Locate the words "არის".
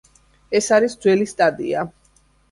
0.77-0.95